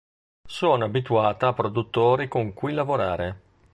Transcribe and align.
Sono 0.49 0.85
abituata 0.85 1.49
a 1.49 1.53
produttori 1.53 2.27
con 2.27 2.55
cui 2.55 2.73
lavorare. 2.73 3.39